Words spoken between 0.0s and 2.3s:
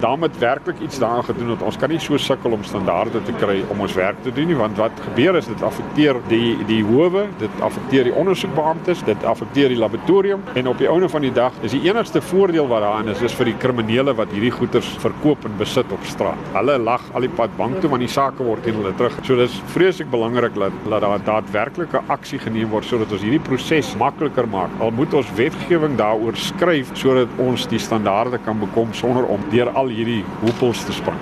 Daar moet werklik iets daaraan gedoen word. Ons kan nie so